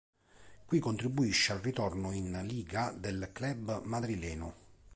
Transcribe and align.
Qui 0.69 0.79
contribuisce 0.79 1.51
al 1.51 1.59
ritorno 1.59 2.11
in 2.11 2.43
Liga 2.47 2.89
del 2.91 3.29
club 3.31 3.83
madrileno. 3.83 4.55